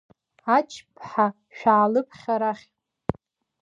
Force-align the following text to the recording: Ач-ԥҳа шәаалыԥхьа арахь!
Ач-ԥҳа 0.55 1.25
шәаалыԥхьа 1.57 2.33
арахь! 2.35 2.65